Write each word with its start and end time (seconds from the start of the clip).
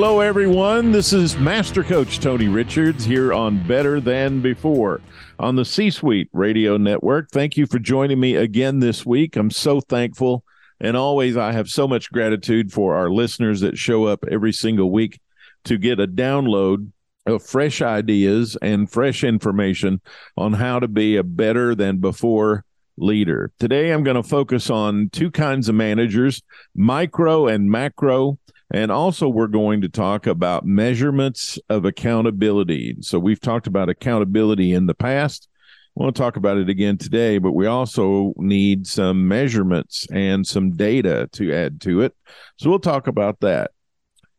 Hello, 0.00 0.20
everyone. 0.20 0.92
This 0.92 1.12
is 1.12 1.36
Master 1.38 1.82
Coach 1.82 2.20
Tony 2.20 2.46
Richards 2.46 3.04
here 3.04 3.32
on 3.32 3.66
Better 3.66 4.00
Than 4.00 4.40
Before 4.40 5.00
on 5.40 5.56
the 5.56 5.64
C 5.64 5.90
Suite 5.90 6.30
Radio 6.32 6.76
Network. 6.76 7.32
Thank 7.32 7.56
you 7.56 7.66
for 7.66 7.80
joining 7.80 8.20
me 8.20 8.36
again 8.36 8.78
this 8.78 9.04
week. 9.04 9.34
I'm 9.34 9.50
so 9.50 9.80
thankful. 9.80 10.44
And 10.80 10.96
always, 10.96 11.36
I 11.36 11.50
have 11.50 11.68
so 11.68 11.88
much 11.88 12.12
gratitude 12.12 12.72
for 12.72 12.94
our 12.94 13.10
listeners 13.10 13.60
that 13.62 13.76
show 13.76 14.04
up 14.04 14.24
every 14.30 14.52
single 14.52 14.92
week 14.92 15.18
to 15.64 15.76
get 15.76 15.98
a 15.98 16.06
download 16.06 16.92
of 17.26 17.44
fresh 17.44 17.82
ideas 17.82 18.56
and 18.62 18.88
fresh 18.88 19.24
information 19.24 20.00
on 20.36 20.52
how 20.52 20.78
to 20.78 20.86
be 20.86 21.16
a 21.16 21.24
better 21.24 21.74
than 21.74 21.96
before 21.98 22.64
leader. 22.96 23.50
Today, 23.58 23.90
I'm 23.90 24.04
going 24.04 24.14
to 24.14 24.22
focus 24.22 24.70
on 24.70 25.10
two 25.10 25.32
kinds 25.32 25.68
of 25.68 25.74
managers 25.74 26.40
micro 26.72 27.48
and 27.48 27.68
macro 27.68 28.38
and 28.70 28.92
also, 28.92 29.28
we're 29.28 29.46
going 29.46 29.80
to 29.80 29.88
talk 29.88 30.26
about 30.26 30.66
measurements 30.66 31.58
of 31.70 31.86
accountability. 31.86 32.96
So, 33.00 33.18
we've 33.18 33.40
talked 33.40 33.66
about 33.66 33.88
accountability 33.88 34.74
in 34.74 34.86
the 34.86 34.94
past. 34.94 35.48
I 35.96 36.02
want 36.02 36.14
to 36.14 36.22
talk 36.22 36.36
about 36.36 36.58
it 36.58 36.68
again 36.68 36.98
today, 36.98 37.38
but 37.38 37.52
we 37.52 37.66
also 37.66 38.34
need 38.36 38.86
some 38.86 39.26
measurements 39.26 40.06
and 40.12 40.46
some 40.46 40.76
data 40.76 41.28
to 41.32 41.52
add 41.52 41.80
to 41.82 42.02
it. 42.02 42.14
So, 42.56 42.68
we'll 42.68 42.78
talk 42.78 43.06
about 43.06 43.40
that. 43.40 43.70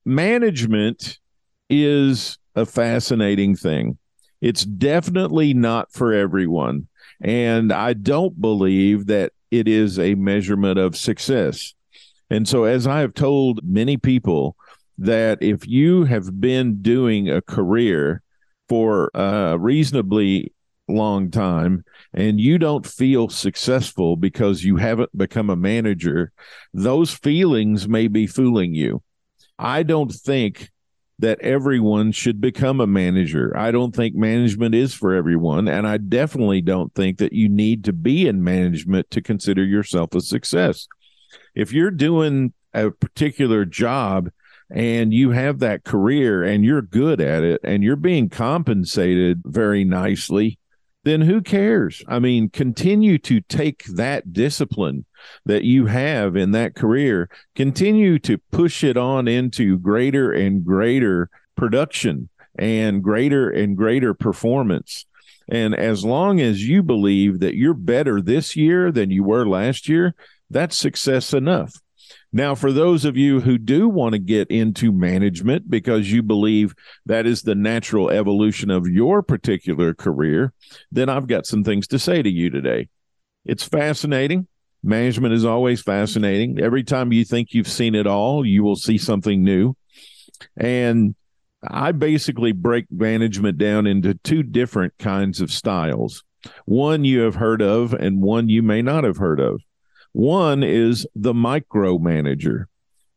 Management 0.05 1.17
is 1.69 2.37
a 2.55 2.67
fascinating 2.67 3.55
thing. 3.55 3.97
It's 4.41 4.63
definitely 4.63 5.53
not 5.55 5.91
for 5.91 6.13
everyone. 6.13 6.87
And 7.21 7.73
I 7.73 7.93
don't 7.93 8.39
believe 8.39 9.07
that 9.07 9.33
it 9.51 9.67
is 9.67 9.97
a 9.99 10.15
measurement 10.15 10.77
of 10.77 10.95
success. 10.95 11.73
And 12.29 12.47
so, 12.47 12.63
as 12.65 12.85
I 12.85 12.99
have 12.99 13.13
told 13.13 13.61
many 13.63 13.97
people, 13.97 14.55
that 14.99 15.41
if 15.41 15.65
you 15.65 16.03
have 16.03 16.39
been 16.39 16.81
doing 16.81 17.29
a 17.29 17.41
career 17.41 18.21
for 18.67 19.09
a 19.13 19.57
reasonably 19.57 20.53
long 20.89 21.31
time 21.31 21.83
and 22.13 22.39
you 22.39 22.57
don't 22.57 22.85
feel 22.85 23.29
successful 23.29 24.17
because 24.17 24.63
you 24.63 24.75
haven't 24.75 25.15
become 25.17 25.49
a 25.49 25.55
manager, 25.55 26.31
those 26.73 27.13
feelings 27.13 27.87
may 27.87 28.07
be 28.07 28.27
fooling 28.27 28.73
you. 28.73 29.01
I 29.57 29.83
don't 29.83 30.11
think 30.11 30.69
that 31.19 31.39
everyone 31.41 32.11
should 32.11 32.39
become 32.39 32.79
a 32.79 32.87
manager. 32.87 33.55
I 33.55 33.71
don't 33.71 33.93
think 33.93 34.15
management 34.15 34.73
is 34.73 34.93
for 34.93 35.13
everyone. 35.13 35.67
And 35.67 35.85
I 35.85 35.97
definitely 35.97 36.61
don't 36.61 36.93
think 36.93 37.17
that 37.17 37.33
you 37.33 37.49
need 37.49 37.83
to 37.85 37.93
be 37.93 38.27
in 38.27 38.43
management 38.43 39.11
to 39.11 39.21
consider 39.21 39.63
yourself 39.63 40.15
a 40.15 40.21
success 40.21 40.87
if 41.59 41.73
you're 41.73 41.91
doing 41.91 42.53
a 42.73 42.89
particular 42.89 43.65
job 43.65 44.29
and 44.71 45.13
you 45.13 45.31
have 45.31 45.59
that 45.59 45.83
career 45.83 46.41
and 46.41 46.63
you're 46.63 46.81
good 46.81 47.19
at 47.19 47.43
it 47.43 47.59
and 47.65 47.83
you're 47.83 47.97
being 47.97 48.29
compensated 48.29 49.41
very 49.43 49.83
nicely, 49.83 50.57
then 51.03 51.19
who 51.19 51.41
cares? 51.41 52.01
I 52.07 52.19
mean, 52.19 52.49
continue 52.49 53.17
to 53.19 53.41
take 53.41 53.83
that 53.85 54.31
discipline 54.31 55.03
that 55.45 55.65
you 55.65 55.87
have 55.87 56.37
in 56.37 56.51
that 56.51 56.75
career, 56.75 57.29
continue 57.55 58.19
to 58.19 58.37
push 58.51 58.81
it 58.81 58.95
on 58.95 59.27
into 59.27 59.77
greater 59.79 60.31
and 60.31 60.63
greater 60.63 61.29
production 61.57 62.29
and 62.57 63.03
greater 63.03 63.49
and 63.49 63.75
greater 63.75 64.13
performance. 64.13 65.05
And 65.49 65.75
as 65.75 66.05
long 66.05 66.39
as 66.39 66.65
you 66.65 66.83
believe 66.83 67.41
that 67.41 67.55
you're 67.55 67.73
better 67.73 68.21
this 68.21 68.55
year 68.55 68.93
than 68.93 69.11
you 69.11 69.23
were 69.25 69.45
last 69.45 69.89
year, 69.89 70.15
that's 70.49 70.77
success 70.77 71.33
enough. 71.33 71.73
Now, 72.31 72.53
for 72.53 72.71
those 72.71 73.05
of 73.05 73.17
you 73.17 73.39
who 73.41 73.57
do 73.57 73.89
want 73.89 74.13
to 74.13 74.19
get 74.19 74.51
into 74.51 74.91
management 74.91 75.69
because 75.69 76.11
you 76.11 76.21
believe 76.21 76.75
that 77.05 77.25
is 77.25 77.41
the 77.41 77.55
natural 77.55 78.11
evolution 78.11 78.69
of 78.69 78.87
your 78.87 79.23
particular 79.23 79.95
career, 79.95 80.53
then 80.91 81.09
I've 81.09 81.27
got 81.27 81.47
some 81.47 81.63
things 81.63 81.87
to 81.87 81.97
say 81.99 82.21
to 82.21 82.29
you 82.29 82.51
today. 82.51 82.87
It's 83.45 83.63
fascinating. 83.63 84.47
Management 84.83 85.33
is 85.33 85.43
always 85.43 85.81
fascinating. 85.81 86.59
Every 86.61 86.83
time 86.83 87.11
you 87.11 87.25
think 87.25 87.49
you've 87.51 87.67
seen 87.67 87.95
it 87.95 88.05
all, 88.05 88.45
you 88.45 88.63
will 88.63 88.75
see 88.75 88.97
something 88.97 89.43
new. 89.43 89.75
And 90.55 91.15
I 91.67 91.91
basically 91.91 92.51
break 92.51 92.85
management 92.91 93.57
down 93.57 93.87
into 93.87 94.13
two 94.13 94.43
different 94.43 94.93
kinds 94.99 95.41
of 95.41 95.51
styles. 95.51 96.23
One 96.65 97.03
you 97.03 97.21
have 97.21 97.35
heard 97.35 97.61
of, 97.61 97.93
and 97.93 98.21
one 98.21 98.47
you 98.47 98.63
may 98.63 98.81
not 98.81 99.03
have 99.03 99.17
heard 99.17 99.39
of. 99.39 99.61
One 100.11 100.63
is 100.63 101.07
the 101.15 101.33
micromanager. 101.33 102.65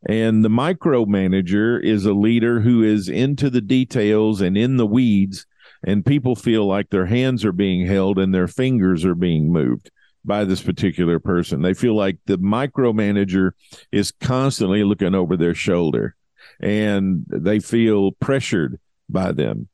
And 0.09 0.45
the 0.45 0.49
micromanager 0.49 1.83
is 1.83 2.05
a 2.05 2.13
leader 2.13 2.61
who 2.61 2.83
is 2.83 3.09
into 3.09 3.51
the 3.51 3.61
details 3.61 4.41
and 4.41 4.57
in 4.59 4.77
the 4.77 4.87
weeds, 4.87 5.47
and 5.85 6.05
people 6.05 6.35
feel 6.35 6.67
like 6.67 6.91
their 6.91 7.07
hands 7.07 7.45
are 7.45 7.53
being 7.53 7.87
held 7.87 8.19
and 8.19 8.35
their 8.35 8.49
fingers 8.49 9.05
are 9.05 9.15
being 9.15 9.53
moved 9.53 9.91
by 10.25 10.45
this 10.45 10.63
particular 10.63 11.19
person. 11.19 11.63
They 11.63 11.75
feel 11.75 11.95
like 11.95 12.19
the 12.27 12.39
micromanager 12.39 13.53
is 13.91 14.13
constantly 14.13 14.85
looking 14.85 15.15
over 15.15 15.37
their 15.37 15.55
shoulder 15.55 16.15
and 16.61 17.25
they 17.29 17.59
feel 17.61 18.13
pressured 18.13 18.79
by 19.09 19.33
them. 19.33 19.69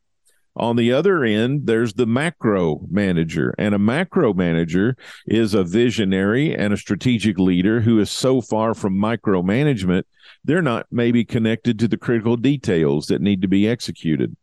On 0.58 0.74
the 0.74 0.92
other 0.92 1.22
end, 1.22 1.66
there's 1.68 1.94
the 1.94 2.06
macro 2.06 2.80
manager, 2.90 3.54
and 3.58 3.76
a 3.76 3.78
macro 3.78 4.34
manager 4.34 4.96
is 5.24 5.54
a 5.54 5.62
visionary 5.62 6.52
and 6.52 6.72
a 6.72 6.76
strategic 6.76 7.38
leader 7.38 7.80
who 7.80 8.00
is 8.00 8.10
so 8.10 8.40
far 8.40 8.74
from 8.74 8.98
micromanagement, 8.98 10.02
they're 10.44 10.60
not 10.60 10.86
maybe 10.90 11.24
connected 11.24 11.78
to 11.78 11.86
the 11.86 11.96
critical 11.96 12.36
details 12.36 13.06
that 13.06 13.22
need 13.22 13.40
to 13.42 13.48
be 13.48 13.68
executed. 13.68 14.36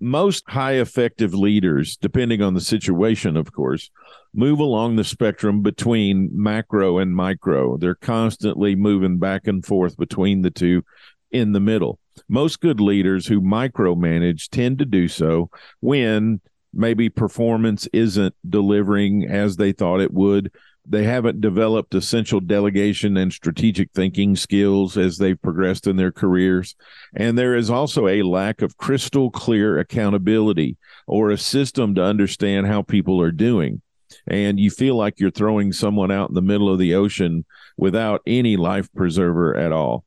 Most 0.00 0.42
high 0.48 0.74
effective 0.74 1.32
leaders, 1.32 1.96
depending 1.96 2.42
on 2.42 2.54
the 2.54 2.60
situation, 2.60 3.36
of 3.36 3.52
course, 3.52 3.88
move 4.34 4.58
along 4.58 4.96
the 4.96 5.04
spectrum 5.04 5.62
between 5.62 6.28
macro 6.32 6.98
and 6.98 7.14
micro. 7.14 7.76
They're 7.76 7.94
constantly 7.94 8.74
moving 8.74 9.18
back 9.18 9.46
and 9.46 9.64
forth 9.64 9.96
between 9.96 10.42
the 10.42 10.50
two 10.50 10.82
in 11.30 11.52
the 11.52 11.60
middle. 11.60 12.00
Most 12.28 12.60
good 12.60 12.80
leaders 12.80 13.26
who 13.26 13.40
micromanage 13.40 14.48
tend 14.48 14.78
to 14.78 14.84
do 14.84 15.08
so 15.08 15.50
when 15.80 16.40
maybe 16.72 17.08
performance 17.08 17.86
isn't 17.92 18.34
delivering 18.48 19.26
as 19.28 19.56
they 19.56 19.72
thought 19.72 20.00
it 20.00 20.12
would. 20.12 20.50
They 20.84 21.04
haven't 21.04 21.40
developed 21.40 21.94
essential 21.94 22.40
delegation 22.40 23.16
and 23.16 23.32
strategic 23.32 23.92
thinking 23.92 24.34
skills 24.34 24.96
as 24.96 25.16
they've 25.16 25.40
progressed 25.40 25.86
in 25.86 25.96
their 25.96 26.10
careers. 26.10 26.74
And 27.14 27.38
there 27.38 27.54
is 27.54 27.70
also 27.70 28.08
a 28.08 28.22
lack 28.22 28.62
of 28.62 28.76
crystal 28.76 29.30
clear 29.30 29.78
accountability 29.78 30.76
or 31.06 31.30
a 31.30 31.38
system 31.38 31.94
to 31.94 32.02
understand 32.02 32.66
how 32.66 32.82
people 32.82 33.20
are 33.20 33.30
doing. 33.30 33.80
And 34.26 34.58
you 34.58 34.70
feel 34.70 34.96
like 34.96 35.20
you're 35.20 35.30
throwing 35.30 35.72
someone 35.72 36.10
out 36.10 36.30
in 36.30 36.34
the 36.34 36.42
middle 36.42 36.68
of 36.68 36.78
the 36.78 36.94
ocean 36.94 37.44
without 37.76 38.20
any 38.26 38.56
life 38.56 38.92
preserver 38.92 39.56
at 39.56 39.72
all. 39.72 40.04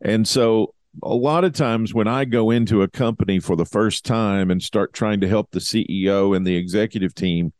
And 0.00 0.26
so 0.26 0.74
a 1.02 1.14
lot 1.14 1.44
of 1.44 1.52
times 1.52 1.94
when 1.94 2.08
I 2.08 2.24
go 2.24 2.50
into 2.50 2.82
a 2.82 2.88
company 2.88 3.38
for 3.38 3.56
the 3.56 3.64
first 3.64 4.04
time 4.04 4.50
and 4.50 4.62
start 4.62 4.92
trying 4.92 5.20
to 5.20 5.28
help 5.28 5.50
the 5.50 5.60
CEO 5.60 6.36
and 6.36 6.46
the 6.46 6.56
executive 6.56 7.14
team, 7.14 7.52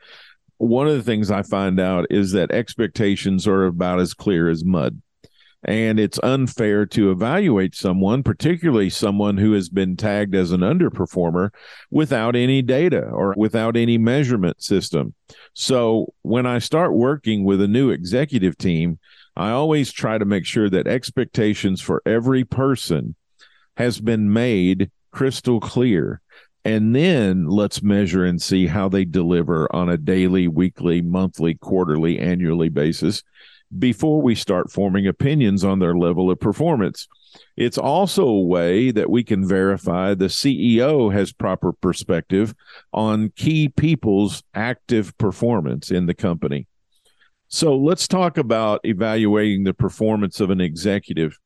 one 0.58 0.88
of 0.88 0.94
the 0.94 1.02
things 1.02 1.30
I 1.30 1.42
find 1.42 1.80
out 1.80 2.06
is 2.10 2.32
that 2.32 2.50
expectations 2.50 3.46
are 3.46 3.64
about 3.64 4.00
as 4.00 4.14
clear 4.14 4.48
as 4.48 4.64
mud. 4.64 5.00
And 5.62 6.00
it's 6.00 6.18
unfair 6.22 6.86
to 6.86 7.10
evaluate 7.10 7.74
someone, 7.74 8.22
particularly 8.22 8.88
someone 8.88 9.36
who 9.36 9.52
has 9.52 9.68
been 9.68 9.94
tagged 9.96 10.34
as 10.34 10.52
an 10.52 10.60
underperformer, 10.60 11.50
without 11.90 12.34
any 12.34 12.62
data 12.62 13.02
or 13.02 13.34
without 13.36 13.76
any 13.76 13.98
measurement 13.98 14.62
system. 14.62 15.14
So 15.52 16.14
when 16.22 16.46
I 16.46 16.58
start 16.60 16.94
working 16.94 17.44
with 17.44 17.60
a 17.60 17.68
new 17.68 17.90
executive 17.90 18.56
team, 18.56 18.98
I 19.36 19.50
always 19.50 19.92
try 19.92 20.18
to 20.18 20.24
make 20.24 20.46
sure 20.46 20.70
that 20.70 20.86
expectations 20.86 21.80
for 21.80 22.02
every 22.04 22.44
person 22.44 23.14
has 23.80 23.98
been 23.98 24.30
made 24.30 24.90
crystal 25.10 25.58
clear 25.58 26.20
And 26.66 26.94
then 26.94 27.46
let's 27.46 27.82
measure 27.82 28.26
and 28.26 28.40
see 28.40 28.66
how 28.66 28.90
they 28.90 29.06
deliver 29.06 29.74
on 29.74 29.88
a 29.88 29.96
daily, 29.96 30.46
weekly, 30.46 31.00
monthly, 31.00 31.54
quarterly, 31.54 32.18
annually 32.18 32.68
basis 32.68 33.22
before 33.78 34.20
we 34.20 34.34
start 34.34 34.70
forming 34.70 35.06
opinions 35.06 35.64
on 35.64 35.78
their 35.78 35.96
level 35.96 36.30
of 36.30 36.38
performance. 36.38 37.08
It's 37.56 37.78
also 37.78 38.26
a 38.26 38.42
way 38.42 38.90
that 38.90 39.08
we 39.08 39.24
can 39.24 39.48
verify 39.48 40.12
the 40.12 40.26
CEO 40.26 41.10
has 41.10 41.32
proper 41.32 41.72
perspective 41.72 42.54
on 42.92 43.32
key 43.34 43.70
people's 43.70 44.42
active 44.52 45.16
performance 45.16 45.90
in 45.90 46.04
the 46.04 46.14
company. 46.14 46.66
So 47.48 47.74
let's 47.76 48.06
talk 48.06 48.36
about 48.36 48.80
evaluating 48.84 49.64
the 49.64 49.74
performance 49.74 50.40
of 50.40 50.50
an 50.50 50.60
executive. 50.60 51.38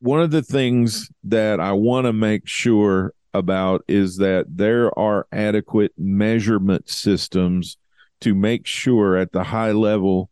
One 0.00 0.22
of 0.22 0.30
the 0.30 0.42
things 0.42 1.10
that 1.24 1.60
I 1.60 1.72
want 1.72 2.06
to 2.06 2.12
make 2.12 2.48
sure 2.48 3.12
about 3.34 3.84
is 3.86 4.16
that 4.16 4.46
there 4.48 4.98
are 4.98 5.26
adequate 5.30 5.92
measurement 5.98 6.88
systems 6.88 7.76
to 8.22 8.34
make 8.34 8.66
sure 8.66 9.16
at 9.16 9.32
the 9.32 9.44
high 9.44 9.72
level 9.72 10.30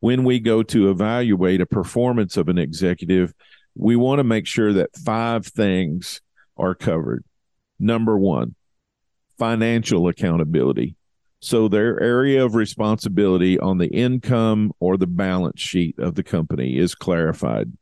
when 0.00 0.24
we 0.24 0.40
go 0.40 0.62
to 0.64 0.90
evaluate 0.90 1.60
a 1.60 1.66
performance 1.66 2.36
of 2.36 2.48
an 2.48 2.58
executive, 2.58 3.32
we 3.76 3.96
want 3.96 4.18
to 4.18 4.24
make 4.24 4.46
sure 4.46 4.72
that 4.72 4.96
five 4.96 5.46
things 5.46 6.20
are 6.56 6.74
covered. 6.74 7.24
Number 7.78 8.18
one, 8.18 8.54
financial 9.38 10.08
accountability. 10.08 10.96
So 11.40 11.68
their 11.68 12.00
area 12.02 12.44
of 12.44 12.54
responsibility 12.54 13.58
on 13.58 13.78
the 13.78 13.88
income 13.88 14.72
or 14.80 14.96
the 14.96 15.06
balance 15.06 15.60
sheet 15.60 15.98
of 15.98 16.16
the 16.16 16.22
company 16.22 16.76
is 16.76 16.94
clarified. 16.94 17.72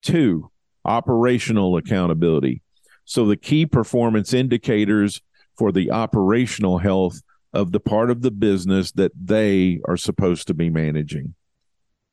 Two, 0.00 0.50
operational 0.86 1.76
accountability. 1.76 2.62
So 3.04 3.26
the 3.26 3.36
key 3.36 3.66
performance 3.66 4.32
indicators 4.32 5.20
for 5.56 5.72
the 5.72 5.90
operational 5.90 6.78
health 6.78 7.20
of 7.52 7.72
the 7.72 7.80
part 7.80 8.10
of 8.10 8.22
the 8.22 8.30
business 8.30 8.92
that 8.92 9.12
they 9.20 9.80
are 9.86 9.96
supposed 9.96 10.46
to 10.48 10.54
be 10.54 10.70
managing. 10.70 11.34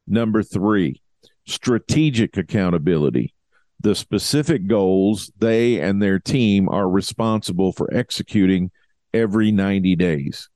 Number 0.08 0.44
three, 0.44 1.02
strategic 1.46 2.38
accountability. 2.38 3.34
The 3.80 3.96
specific 3.96 4.68
goals 4.68 5.32
they 5.38 5.82
and 5.82 6.02
their 6.02 6.20
team 6.20 6.70
are 6.70 6.90
responsible 6.90 7.74
for 7.74 7.94
executing 7.94 8.72
every 9.14 9.52
90 9.52 9.96
days. 9.96 10.50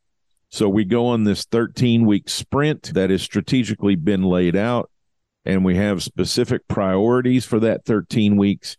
So 0.49 0.69
we 0.69 0.85
go 0.85 1.07
on 1.07 1.25
this 1.25 1.43
13 1.45 2.05
week 2.05 2.29
sprint 2.29 2.93
that 2.93 3.09
has 3.09 3.21
strategically 3.21 3.95
been 3.95 4.23
laid 4.23 4.55
out, 4.55 4.89
and 5.47 5.63
we 5.63 5.77
have 5.77 6.03
specific 6.03 6.67
priorities 6.67 7.45
for 7.45 7.61
that 7.61 7.85
13 7.85 8.35
weeks. 8.35 8.75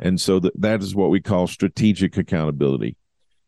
And 0.00 0.20
so 0.20 0.40
that, 0.40 0.60
that 0.60 0.82
is 0.82 0.94
what 0.94 1.10
we 1.10 1.20
call 1.20 1.46
strategic 1.46 2.16
accountability. 2.16 2.96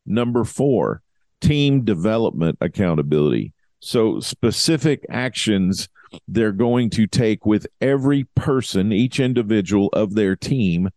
Number 0.06 0.44
four, 0.44 1.02
team 1.40 1.84
development 1.84 2.58
accountability. 2.61 3.52
So 3.81 4.20
specific 4.20 5.05
actions 5.11 5.88
they're 6.28 6.52
going 6.52 6.90
to 6.90 7.08
take 7.08 7.44
with 7.44 7.67
every 7.81 8.25
person, 8.37 8.93
each 8.93 9.19
individual 9.19 9.88
of 9.93 10.14
their 10.14 10.37
team 10.37 10.90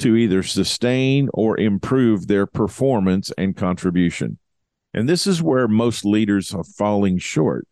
to 0.00 0.16
either 0.16 0.42
sustain 0.42 1.30
or 1.32 1.58
improve 1.58 2.26
their 2.26 2.46
performance 2.46 3.32
and 3.38 3.56
contribution. 3.56 4.38
And 4.92 5.08
this 5.08 5.26
is 5.26 5.42
where 5.42 5.68
most 5.68 6.04
leaders 6.04 6.52
are 6.54 6.64
falling 6.64 7.16
short. 7.16 7.66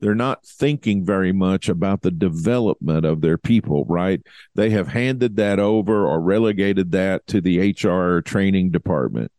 They're 0.00 0.14
not 0.14 0.46
thinking 0.46 1.04
very 1.04 1.32
much 1.32 1.68
about 1.68 2.02
the 2.02 2.10
development 2.10 3.04
of 3.04 3.20
their 3.20 3.38
people, 3.38 3.84
right? 3.86 4.20
They 4.54 4.70
have 4.70 4.88
handed 4.88 5.36
that 5.36 5.58
over 5.58 6.06
or 6.06 6.20
relegated 6.20 6.92
that 6.92 7.26
to 7.28 7.40
the 7.40 7.72
HR 7.72 8.20
training 8.20 8.70
department. 8.70 9.32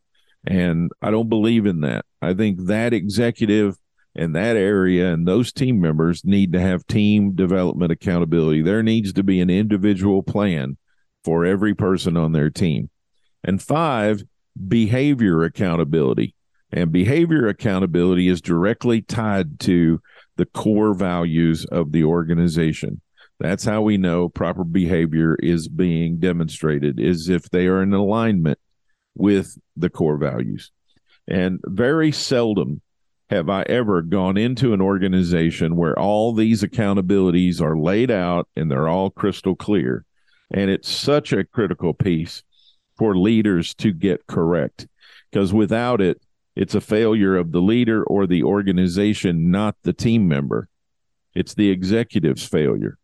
And 0.45 0.91
I 1.01 1.11
don't 1.11 1.29
believe 1.29 1.65
in 1.65 1.81
that. 1.81 2.05
I 2.21 2.33
think 2.33 2.65
that 2.65 2.93
executive 2.93 3.77
and 4.15 4.35
that 4.35 4.57
area 4.57 5.13
and 5.13 5.27
those 5.27 5.53
team 5.53 5.79
members 5.79 6.25
need 6.25 6.51
to 6.53 6.59
have 6.59 6.85
team 6.87 7.35
development 7.35 7.91
accountability. 7.91 8.61
There 8.61 8.83
needs 8.83 9.13
to 9.13 9.23
be 9.23 9.39
an 9.39 9.49
individual 9.49 10.23
plan 10.23 10.77
for 11.23 11.45
every 11.45 11.73
person 11.73 12.17
on 12.17 12.31
their 12.31 12.49
team. 12.49 12.89
And 13.43 13.61
five, 13.61 14.23
behavior 14.67 15.43
accountability. 15.43 16.35
And 16.71 16.91
behavior 16.91 17.47
accountability 17.47 18.27
is 18.27 18.41
directly 18.41 19.01
tied 19.01 19.59
to 19.61 20.01
the 20.39 20.45
core 20.45 20.93
values 20.93 21.65
of 21.65 21.91
the 21.91 22.05
organization. 22.05 23.01
That's 23.41 23.65
how 23.65 23.81
we 23.81 23.97
know 23.97 24.29
proper 24.29 24.63
behavior 24.63 25.35
is 25.35 25.67
being 25.67 26.17
demonstrated 26.17 26.97
is 26.97 27.27
if 27.27 27.49
they 27.49 27.67
are 27.67 27.83
in 27.83 27.93
alignment 27.93 28.57
with 29.15 29.57
the 29.75 29.89
core 29.89 30.15
values. 30.15 30.71
And 31.27 31.59
very 31.65 32.13
seldom 32.13 32.81
have 33.29 33.49
I 33.49 33.63
ever 33.63 34.01
gone 34.01 34.37
into 34.37 34.73
an 34.73 34.79
organization 34.79 35.75
where 35.75 35.99
all 35.99 36.33
these 36.33 36.63
accountabilities 36.63 37.61
are 37.61 37.77
laid 37.77 38.09
out 38.09 38.47
and 38.55 38.71
they're 38.71 38.87
all 38.87 39.09
crystal 39.09 39.57
clear. 39.57 40.05
And 40.49 40.69
it's 40.71 40.89
such 40.89 41.33
a 41.33 41.43
critical 41.43 41.93
piece 41.93 42.43
for 42.97 43.17
leaders 43.17 43.73
to 43.75 43.91
get 43.91 44.25
correct 44.25 44.87
because 45.29 45.53
without 45.53 45.99
it, 45.99 46.21
it's 46.55 46.75
a 46.75 46.81
failure 46.81 47.35
of 47.35 47.51
the 47.51 47.61
leader 47.61 48.03
or 48.03 48.27
the 48.27 48.43
organization, 48.43 49.51
not 49.51 49.75
the 49.83 49.93
team 49.93 50.27
member. 50.27 50.67
It's 51.33 51.53
the 51.53 51.69
executive's 51.69 52.45
failure. 52.45 52.97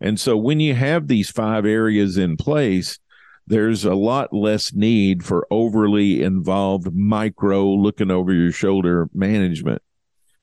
And 0.00 0.18
so 0.18 0.36
when 0.36 0.60
you 0.60 0.74
have 0.74 1.08
these 1.08 1.30
five 1.30 1.64
areas 1.64 2.18
in 2.18 2.36
place, 2.36 2.98
there's 3.46 3.84
a 3.84 3.94
lot 3.94 4.32
less 4.32 4.72
need 4.72 5.24
for 5.24 5.46
overly 5.50 6.22
involved 6.22 6.92
micro 6.94 7.64
looking 7.64 8.10
over 8.10 8.32
your 8.32 8.52
shoulder 8.52 9.08
management. 9.14 9.82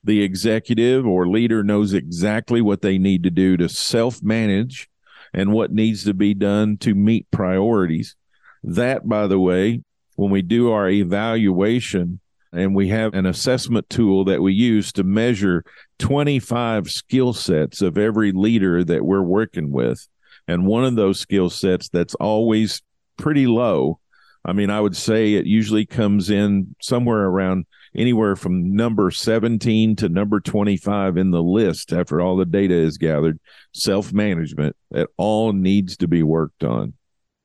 The 0.03 0.21
executive 0.21 1.05
or 1.05 1.27
leader 1.27 1.63
knows 1.63 1.93
exactly 1.93 2.61
what 2.61 2.81
they 2.81 2.97
need 2.97 3.23
to 3.23 3.29
do 3.29 3.57
to 3.57 3.69
self 3.69 4.23
manage 4.23 4.89
and 5.33 5.51
what 5.51 5.71
needs 5.71 6.03
to 6.05 6.13
be 6.13 6.33
done 6.33 6.77
to 6.77 6.95
meet 6.95 7.29
priorities. 7.31 8.15
That, 8.63 9.07
by 9.07 9.27
the 9.27 9.39
way, 9.39 9.81
when 10.15 10.31
we 10.31 10.41
do 10.41 10.71
our 10.71 10.89
evaluation 10.89 12.19
and 12.53 12.75
we 12.75 12.87
have 12.89 13.13
an 13.13 13.25
assessment 13.25 13.89
tool 13.89 14.25
that 14.25 14.41
we 14.41 14.53
use 14.53 14.91
to 14.93 15.03
measure 15.03 15.63
25 15.99 16.89
skill 16.89 17.33
sets 17.33 17.81
of 17.81 17.97
every 17.97 18.31
leader 18.31 18.83
that 18.83 19.03
we're 19.03 19.23
working 19.23 19.71
with. 19.71 20.07
And 20.47 20.67
one 20.67 20.85
of 20.85 20.95
those 20.95 21.19
skill 21.19 21.49
sets 21.49 21.89
that's 21.89 22.15
always 22.15 22.81
pretty 23.17 23.47
low. 23.47 23.99
I 24.45 24.53
mean, 24.53 24.69
I 24.69 24.79
would 24.79 24.95
say 24.95 25.33
it 25.33 25.45
usually 25.45 25.85
comes 25.85 26.29
in 26.29 26.75
somewhere 26.81 27.25
around 27.25 27.65
anywhere 27.95 28.35
from 28.35 28.75
number 28.75 29.09
17 29.09 29.95
to 29.97 30.09
number 30.09 30.39
25 30.39 31.17
in 31.17 31.31
the 31.31 31.41
list 31.41 31.93
after 31.93 32.21
all 32.21 32.35
the 32.35 32.45
data 32.45 32.75
is 32.75 32.97
gathered. 32.97 33.39
Self 33.73 34.11
management, 34.11 34.75
it 34.91 35.07
all 35.17 35.53
needs 35.53 35.97
to 35.97 36.07
be 36.07 36.23
worked 36.23 36.63
on. 36.63 36.93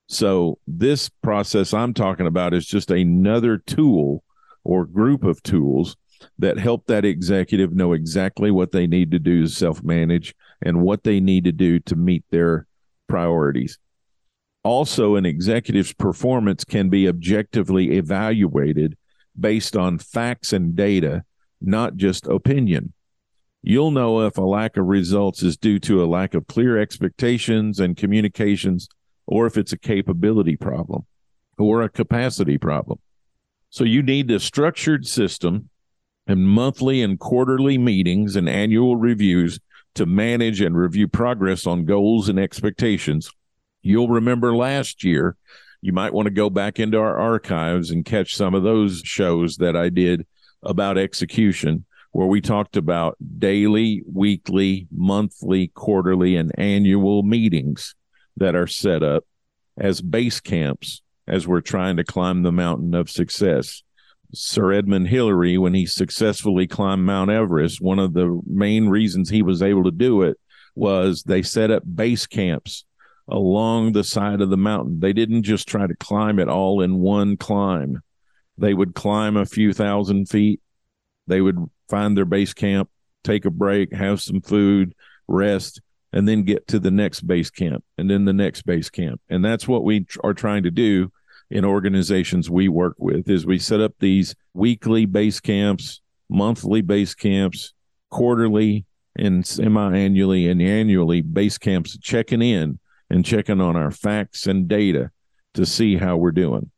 So, 0.09 0.59
this 0.67 1.09
process 1.23 1.75
I'm 1.75 1.95
talking 1.95 2.27
about 2.27 2.55
is 2.55 2.67
just 2.67 2.91
another 2.91 3.59
tool 3.59 4.25
or 4.69 4.85
group 4.85 5.25
of 5.25 5.43
tools 5.43 5.97
that 6.39 6.59
help 6.59 6.87
that 6.87 7.05
executive 7.05 7.73
know 7.73 7.93
exactly 7.93 8.51
what 8.51 8.73
they 8.73 8.87
need 8.87 9.11
to 9.11 9.19
do 9.19 9.43
to 9.43 9.49
self 9.49 9.83
manage 9.83 10.35
and 10.63 10.83
what 10.83 11.05
they 11.05 11.21
need 11.21 11.45
to 11.45 11.53
do 11.53 11.79
to 11.81 11.97
meet 11.97 12.25
their 12.31 12.67
priorities 13.09 13.79
also 14.69 15.17
an 15.17 15.25
executive's 15.25 15.95
performance 15.95 16.63
can 16.63 16.91
be 16.91 17.09
objectively 17.09 17.93
evaluated 17.97 18.97
based 19.39 19.77
on 19.77 19.99
facts 19.99 20.53
and 20.53 20.77
data, 20.77 21.25
not 21.61 21.97
just 21.97 22.27
opinion. 22.27 22.93
You'll 23.63 23.91
know 23.91 24.27
if 24.27 24.37
a 24.37 24.43
lack 24.43 24.77
of 24.77 24.87
results 24.87 25.43
is 25.43 25.57
due 25.57 25.79
to 25.81 26.03
a 26.03 26.07
lack 26.07 26.35
of 26.35 26.47
clear 26.47 26.79
expectations 26.79 27.81
and 27.81 27.97
communications, 27.97 28.89
or 29.27 29.47
if 29.47 29.57
it's 29.57 29.73
a 29.73 29.79
capability 29.79 30.57
problem 30.57 31.07
or 31.59 31.83
a 31.83 31.89
capacity 31.89 32.59
problem. 32.59 32.99
So 33.71 33.85
you 33.85 34.03
need 34.03 34.31
a 34.31 34.41
structured 34.41 35.07
system 35.07 35.69
and 36.27 36.49
monthly 36.49 37.03
and 37.03 37.19
quarterly 37.19 37.79
meetings 37.79 38.37
and 38.37 38.49
annual 38.49 38.97
reviews 38.97 39.61
to 39.95 40.07
manage 40.07 40.61
and 40.61 40.77
review 40.77 41.09
progress 41.09 41.67
on 41.67 41.85
goals 41.85 42.29
and 42.29 42.39
expectations. 42.39 43.31
You'll 43.83 44.09
remember 44.09 44.55
last 44.55 45.05
year, 45.05 45.37
you 45.81 45.93
might 45.93 46.13
want 46.13 46.27
to 46.27 46.31
go 46.31 46.51
back 46.51 46.79
into 46.79 46.99
our 46.99 47.17
archives 47.17 47.91
and 47.91 48.05
catch 48.05 48.35
some 48.35 48.55
of 48.55 48.63
those 48.63 49.01
shows 49.05 49.57
that 49.57 49.77
I 49.77 49.89
did 49.89 50.27
about 50.63 50.99
execution, 50.99 51.85
where 52.13 52.27
we 52.27 52.41
talked 52.41 52.77
about 52.77 53.17
daily, 53.39 54.03
weekly, 54.13 54.89
monthly, 54.91 55.69
quarterly, 55.69 56.37
and 56.37 56.53
annual 56.59 57.23
meetings 57.23 57.95
that 58.37 58.57
are 58.57 58.67
set 58.67 59.03
up 59.03 59.25
as 59.77 60.01
base 60.01 60.41
camps 60.41 61.03
as 61.29 61.47
we're 61.47 61.61
trying 61.61 61.99
to 61.99 62.05
climb 62.05 62.43
the 62.43 62.51
mountain 62.51 62.95
of 62.95 63.11
success. 63.11 63.83
Sir 64.35 64.73
Edmund 64.73 65.09
Hillary, 65.09 65.59
when 65.59 65.75
he 65.75 65.87
successfully 65.87 66.67
climbed 66.67 67.05
Mount 67.05 67.31
Everest, 67.31 67.81
one 67.81 67.99
of 67.99 68.15
the 68.15 68.41
main 68.47 68.89
reasons 68.89 69.29
he 69.29 69.43
was 69.43 69.63
able 69.63 69.85
to 69.85 69.91
do 69.91 70.23
it 70.23 70.39
was 70.75 71.23
they 71.23 71.43
set 71.43 71.71
up 71.71 71.83
base 71.95 72.27
camps 72.27 72.85
along 73.29 73.93
the 73.93 74.05
side 74.05 74.41
of 74.41 74.51
the 74.51 74.57
mountain. 74.57 75.01
They 75.01 75.13
didn't 75.13 75.43
just 75.43 75.69
try 75.69 75.87
to 75.87 75.97
climb 75.97 76.39
it 76.39 76.49
all 76.49 76.81
in 76.81 76.99
one 76.99 77.37
climb. 77.37 78.03
They 78.57 78.75
would 78.75 78.95
climb 78.95 79.37
a 79.37 79.47
few 79.47 79.73
thousand 79.73 80.29
feet. 80.29 80.61
They 81.27 81.41
would 81.41 81.59
find 81.89 82.17
their 82.17 82.25
base 82.25 82.55
camp, 82.55 82.89
take 83.23 83.45
a 83.45 83.51
break, 83.51 83.93
have 83.93 84.21
some 84.21 84.41
food, 84.41 84.95
rest, 85.27 85.81
and 86.13 86.27
then 86.27 86.43
get 86.43 86.67
to 86.69 86.79
the 86.79 86.91
next 86.91 87.21
base 87.21 87.51
camp 87.51 87.85
and 87.99 88.11
then 88.11 88.25
the 88.25 88.33
next 88.33 88.63
base 88.63 88.89
camp. 88.89 89.21
And 89.29 89.45
that's 89.45 89.69
what 89.69 89.85
we 89.85 90.07
are 90.25 90.35
trying 90.35 90.63
to 90.63 90.71
do 90.71 91.13
in 91.51 91.65
organizations 91.65 92.51
we 92.51 92.69
work 92.69 92.97
with 92.99 93.29
is 93.29 93.47
we 93.47 93.59
set 93.59 93.81
up 93.81 93.95
these 93.99 94.35
weekly 94.55 95.07
base 95.07 95.41
camps, 95.41 96.01
monthly 96.29 96.83
base 96.83 97.15
camps, 97.15 97.73
quarterly 98.11 98.85
and 99.17 99.47
semi-annually 99.47 100.49
and 100.49 100.63
annually 100.63 101.21
base 101.21 101.59
camps 101.59 101.99
checking 101.99 102.43
in 102.43 102.79
and 103.11 103.25
checking 103.25 103.61
on 103.61 103.77
our 103.77 103.91
facts 103.91 104.47
and 104.47 104.69
data 104.69 105.11
to 105.55 105.67
see 105.67 105.97
how 105.97 106.17
we're 106.17 106.31
doing. 106.31 106.71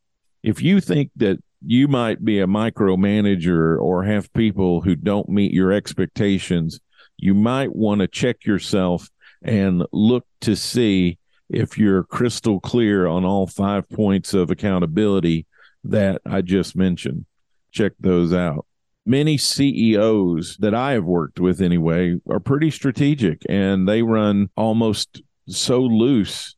If 0.43 0.63
you 0.63 0.81
think 0.81 1.11
that 1.17 1.39
you 1.63 1.89
might 1.89 2.25
be 2.25 2.41
a 2.41 2.47
micromanager 2.47 3.79
or 3.81 4.05
have 4.05 4.33
people 4.33 4.81
who 4.81 4.95
don't 4.97 5.29
meet 5.29 5.53
your 5.53 5.73
expectations, 5.73 6.81
you 7.19 7.35
might 7.35 7.75
want 7.75 8.01
to 8.01 8.09
check 8.09 8.47
yourself 8.47 9.09
and 9.43 9.85
look 9.93 10.25
to 10.41 10.57
see 10.57 11.19
if 11.51 11.77
you're 11.77 12.05
crystal 12.05 12.61
clear 12.61 13.07
on 13.07 13.25
all 13.25 13.47
five 13.47 13.89
points 13.89 14.35
of 14.35 14.51
accountability 14.51 15.47
that 15.85 16.23
I 16.25 16.43
just 16.43 16.77
mentioned. 16.77 17.27
Check 17.73 17.93
those 17.99 18.33
out. 18.33 18.67
Many 19.07 19.39
CEOs 19.39 20.59
that 20.59 20.75
I 20.75 20.93
have 20.93 21.05
worked 21.05 21.41
with, 21.41 21.61
anyway, 21.61 22.17
are 22.29 22.41
pretty 22.41 22.71
strategic 22.71 23.43
and 23.49 23.89
they 23.89 24.03
run 24.03 24.51
almost 24.57 25.23
so 25.49 25.81
loose 25.81 26.55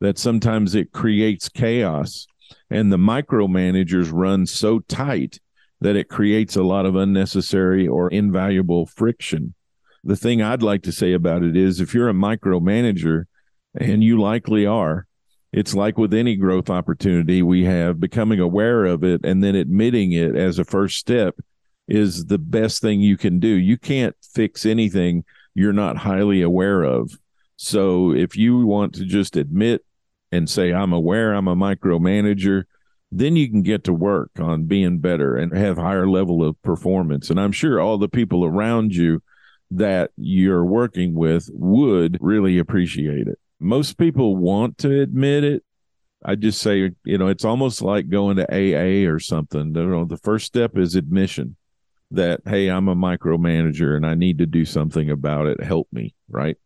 that 0.00 0.18
sometimes 0.18 0.74
it 0.74 0.92
creates 0.92 1.48
chaos. 1.48 2.26
And 2.70 2.92
the 2.92 2.96
micromanagers 2.96 4.10
run 4.12 4.46
so 4.46 4.80
tight 4.80 5.38
that 5.80 5.96
it 5.96 6.08
creates 6.08 6.56
a 6.56 6.62
lot 6.62 6.86
of 6.86 6.96
unnecessary 6.96 7.86
or 7.86 8.08
invaluable 8.08 8.86
friction. 8.86 9.54
The 10.04 10.16
thing 10.16 10.42
I'd 10.42 10.62
like 10.62 10.82
to 10.84 10.92
say 10.92 11.12
about 11.12 11.44
it 11.44 11.56
is 11.56 11.80
if 11.80 11.94
you're 11.94 12.08
a 12.08 12.14
micromanager, 12.14 13.24
and 13.78 14.02
you 14.02 14.20
likely 14.20 14.66
are, 14.66 15.06
it's 15.52 15.74
like 15.74 15.98
with 15.98 16.14
any 16.14 16.36
growth 16.36 16.70
opportunity 16.70 17.42
we 17.42 17.64
have, 17.64 18.00
becoming 18.00 18.40
aware 18.40 18.84
of 18.84 19.04
it 19.04 19.24
and 19.24 19.44
then 19.44 19.54
admitting 19.54 20.12
it 20.12 20.34
as 20.34 20.58
a 20.58 20.64
first 20.64 20.98
step 20.98 21.36
is 21.88 22.26
the 22.26 22.38
best 22.38 22.80
thing 22.80 23.00
you 23.00 23.18
can 23.18 23.38
do. 23.38 23.48
You 23.48 23.76
can't 23.76 24.16
fix 24.22 24.64
anything 24.64 25.24
you're 25.54 25.72
not 25.72 25.98
highly 25.98 26.40
aware 26.40 26.82
of. 26.82 27.12
So 27.56 28.12
if 28.12 28.36
you 28.36 28.66
want 28.66 28.94
to 28.94 29.04
just 29.04 29.36
admit 29.36 29.84
and 30.30 30.48
say, 30.48 30.72
I'm 30.72 30.92
aware, 30.92 31.34
I'm 31.34 31.48
a 31.48 31.54
micromanager, 31.54 32.64
then 33.10 33.36
you 33.36 33.50
can 33.50 33.60
get 33.62 33.84
to 33.84 33.92
work 33.92 34.30
on 34.40 34.64
being 34.64 34.98
better 34.98 35.36
and 35.36 35.54
have 35.54 35.76
higher 35.76 36.08
level 36.08 36.42
of 36.42 36.60
performance. 36.62 37.28
And 37.28 37.38
I'm 37.38 37.52
sure 37.52 37.78
all 37.78 37.98
the 37.98 38.08
people 38.08 38.44
around 38.46 38.94
you 38.94 39.22
that 39.70 40.12
you're 40.16 40.64
working 40.64 41.14
with 41.14 41.50
would 41.52 42.16
really 42.22 42.58
appreciate 42.58 43.28
it. 43.28 43.38
Most 43.62 43.98
people 43.98 44.36
want 44.36 44.78
to 44.78 45.00
admit 45.00 45.44
it. 45.44 45.64
I 46.24 46.36
just 46.36 46.60
say, 46.60 46.92
you 47.04 47.18
know, 47.18 47.28
it's 47.28 47.44
almost 47.44 47.82
like 47.82 48.08
going 48.08 48.36
to 48.36 48.46
AA 48.46 49.10
or 49.10 49.18
something. 49.18 49.74
You 49.74 49.86
know, 49.86 50.04
the 50.04 50.16
first 50.16 50.46
step 50.46 50.76
is 50.78 50.94
admission 50.94 51.56
that, 52.12 52.40
hey, 52.46 52.68
I'm 52.68 52.88
a 52.88 52.94
micromanager 52.94 53.96
and 53.96 54.06
I 54.06 54.14
need 54.14 54.38
to 54.38 54.46
do 54.46 54.64
something 54.64 55.10
about 55.10 55.46
it. 55.46 55.62
Help 55.62 55.88
me, 55.92 56.14
right? 56.28 56.56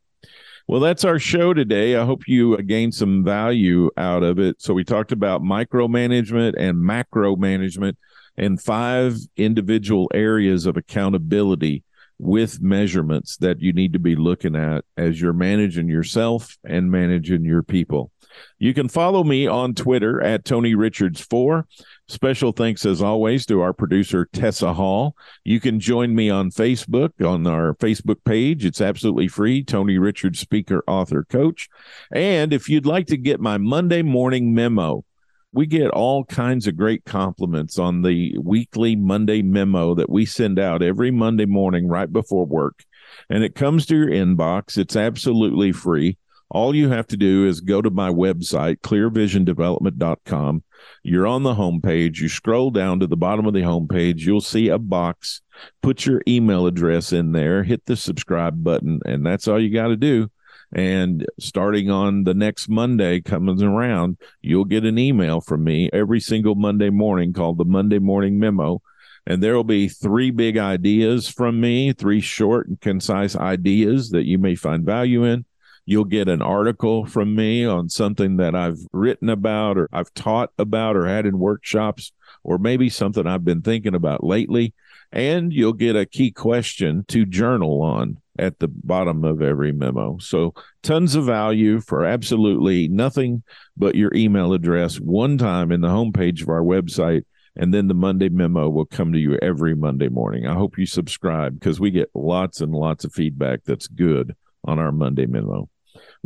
Well, 0.69 0.81
that's 0.81 1.05
our 1.05 1.21
show 1.21 1.55
today. 1.55 1.95
I 1.95 2.05
hope 2.05 2.27
you 2.27 2.55
uh, 2.55 2.63
gained 2.63 2.95
some 2.95 3.25
value 3.25 3.89
out 3.97 4.25
of 4.25 4.41
it. 4.41 4.61
So 4.61 4.75
we 4.75 4.83
talked 4.83 5.13
about 5.13 5.43
micromanagement 5.43 6.55
and 6.59 6.81
macro 6.81 7.37
management 7.37 7.97
and 8.37 8.61
five 8.61 9.17
individual 9.37 10.11
areas 10.13 10.67
of 10.67 10.77
accountability 10.77 11.85
with 12.19 12.63
measurements 12.63 13.37
that 13.39 13.61
you 13.61 13.73
need 13.73 13.93
to 13.93 13.99
be 13.99 14.17
looking 14.17 14.57
at 14.57 14.85
as 14.97 15.21
you're 15.21 15.33
managing 15.33 15.89
yourself 15.89 16.57
and 16.65 16.91
managing 16.91 17.45
your 17.45 17.63
people. 17.63 18.11
You 18.59 18.75
can 18.75 18.89
follow 18.89 19.25
me 19.25 19.47
on 19.47 19.75
Twitter 19.75 20.23
at 20.23 20.45
Tony 20.45 20.75
Richards 20.75 21.21
4. 21.21 21.67
Special 22.09 22.53
thanks, 22.53 22.87
as 22.87 23.03
always, 23.03 23.47
to 23.47 23.61
our 23.61 23.73
producer, 23.73 24.29
Tessa 24.33 24.75
Hall. 24.75 25.17
You 25.45 25.59
can 25.61 25.81
join 25.81 26.15
me 26.15 26.31
on 26.31 26.51
Facebook 26.51 27.11
on 27.27 27.47
our 27.47 27.75
Facebook 27.75 28.23
page. 28.25 28.65
It's 28.65 28.81
absolutely 28.81 29.29
free 29.29 29.65
Tony 29.65 29.99
Richards, 29.99 30.39
speaker, 30.39 30.85
author, 30.87 31.25
coach. 31.25 31.69
And 32.13 32.53
if 32.53 32.69
you'd 32.69 32.87
like 32.87 33.07
to 33.09 33.17
get 33.17 33.41
my 33.41 33.59
Monday 33.59 34.03
morning 34.03 34.55
memo, 34.55 35.05
we 35.53 35.67
get 35.67 35.91
all 35.91 36.25
kinds 36.25 36.67
of 36.67 36.77
great 36.77 37.05
compliments 37.05 37.79
on 37.79 38.03
the 38.03 38.37
weekly 38.39 38.97
Monday 38.97 39.43
memo 39.43 39.95
that 39.95 40.11
we 40.11 40.27
send 40.27 40.59
out 40.59 40.83
every 40.83 41.11
Monday 41.11 41.47
morning 41.47 41.89
right 41.89 42.13
before 42.13 42.45
work. 42.45 42.85
And 43.31 43.43
it 43.43 43.55
comes 43.55 43.87
to 43.87 43.97
your 43.97 44.09
inbox. 44.09 44.77
It's 44.77 44.97
absolutely 44.97 45.73
free. 45.73 46.19
All 46.51 46.75
you 46.75 46.91
have 46.91 47.09
to 47.09 47.17
do 47.17 47.47
is 47.47 47.61
go 47.61 47.83
to 47.83 47.91
my 47.91 48.11
website, 48.11 48.79
clearvisiondevelopment.com. 48.81 50.63
You're 51.03 51.27
on 51.27 51.43
the 51.43 51.55
homepage. 51.55 52.19
You 52.19 52.29
scroll 52.29 52.71
down 52.71 53.01
to 53.01 53.07
the 53.07 53.17
bottom 53.17 53.47
of 53.47 53.55
the 53.55 53.63
homepage. 53.63 54.21
You'll 54.21 54.41
see 54.41 54.69
a 54.69 54.79
box. 54.79 55.41
Put 55.83 56.07
your 56.07 56.23
email 56.29 56.67
address 56.67 57.13
in 57.13 57.33
there, 57.33 57.65
hit 57.65 57.85
the 57.87 57.97
subscribe 57.97 58.63
button, 58.63 59.01
and 59.05 59.25
that's 59.27 59.49
all 59.49 59.61
you 59.61 59.73
got 59.73 59.89
to 59.89 59.97
do. 59.97 60.31
And 60.73 61.25
starting 61.39 61.91
on 61.91 62.25
the 62.25 62.35
next 62.35 62.69
Monday 62.69 63.21
coming 63.21 63.63
around, 63.63 64.19
you'll 64.41 64.65
get 64.65 64.85
an 64.85 64.99
email 64.99 65.41
from 65.41 65.65
me 65.65 65.89
every 65.93 66.21
single 66.21 66.55
Monday 66.55 66.91
morning 66.91 67.33
called 67.33 67.59
the 67.59 67.65
Monday 67.65 67.99
Morning 67.99 68.39
Memo. 68.39 68.83
And 69.27 69.43
there 69.43 69.55
will 69.55 69.65
be 69.65 69.89
three 69.89 70.31
big 70.31 70.57
ideas 70.57 71.29
from 71.29 71.61
me, 71.61 71.93
three 71.93 72.21
short 72.21 72.69
and 72.69 72.81
concise 72.81 73.35
ideas 73.35 74.11
that 74.11 74.25
you 74.25 74.39
may 74.39 74.55
find 74.55 74.85
value 74.85 75.25
in. 75.25 75.45
You'll 75.85 76.05
get 76.05 76.29
an 76.29 76.43
article 76.43 77.07
from 77.07 77.35
me 77.35 77.65
on 77.65 77.89
something 77.89 78.37
that 78.39 78.57
I've 78.57 78.79
written 78.93 79.29
about 79.29 79.79
or 79.79 79.89
I've 79.93 80.13
taught 80.15 80.51
about 80.59 80.97
or 80.97 81.07
had 81.07 81.27
in 81.27 81.39
workshops, 81.39 82.13
or 82.43 82.59
maybe 82.59 82.89
something 82.89 83.25
I've 83.27 83.45
been 83.45 83.63
thinking 83.63 83.95
about 83.95 84.25
lately. 84.25 84.75
And 85.13 85.53
you'll 85.53 85.73
get 85.73 85.95
a 85.95 86.05
key 86.05 86.33
question 86.33 87.05
to 87.09 87.25
journal 87.25 87.83
on 87.83 88.19
at 88.39 88.59
the 88.59 88.69
bottom 88.69 89.25
of 89.25 89.43
every 89.43 89.73
memo. 89.73 90.19
So, 90.19 90.55
tons 90.83 91.15
of 91.15 91.25
value 91.25 91.81
for 91.81 92.05
absolutely 92.05 92.89
nothing 92.89 93.43
but 93.77 93.95
your 93.95 94.15
email 94.15 94.53
address 94.53 94.97
one 94.97 95.39
time 95.39 95.73
in 95.73 95.81
the 95.81 95.89
homepage 95.89 96.43
of 96.43 96.49
our 96.49 96.63
website. 96.63 97.25
And 97.59 97.73
then 97.73 97.89
the 97.89 97.95
Monday 97.95 98.29
memo 98.29 98.69
will 98.69 98.85
come 98.85 99.13
to 99.15 99.19
you 99.19 99.39
every 99.41 99.75
Monday 99.75 100.09
morning. 100.09 100.47
I 100.47 100.53
hope 100.53 100.77
you 100.77 100.85
subscribe 100.85 101.59
because 101.59 101.81
we 101.81 101.91
get 101.91 102.11
lots 102.15 102.61
and 102.61 102.73
lots 102.73 103.05
of 103.05 103.15
feedback 103.15 103.61
that's 103.65 103.89
good 103.89 104.37
on 104.65 104.79
our 104.79 104.93
Monday 104.93 105.25
memo. 105.25 105.69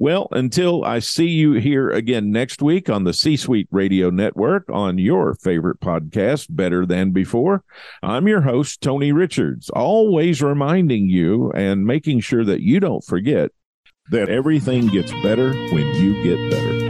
Well, 0.01 0.29
until 0.31 0.83
I 0.83 1.01
see 1.01 1.27
you 1.27 1.53
here 1.53 1.91
again 1.91 2.31
next 2.31 2.63
week 2.63 2.89
on 2.89 3.05
the 3.05 3.13
C 3.13 3.37
Suite 3.37 3.69
Radio 3.71 4.09
Network 4.09 4.65
on 4.71 4.97
your 4.97 5.35
favorite 5.35 5.79
podcast, 5.79 6.47
Better 6.49 6.87
Than 6.87 7.11
Before, 7.11 7.65
I'm 8.03 8.27
your 8.27 8.41
host, 8.41 8.81
Tony 8.81 9.13
Richards, 9.13 9.69
always 9.69 10.41
reminding 10.41 11.11
you 11.11 11.53
and 11.53 11.85
making 11.85 12.21
sure 12.21 12.47
that 12.47 12.63
you 12.63 12.81
don't 12.81 13.05
forget 13.05 13.51
that 14.11 14.31
everything 14.31 14.87
gets 14.87 15.13
better 15.23 15.53
when 15.53 15.95
you 15.95 16.23
get 16.23 16.51
better. 16.51 16.90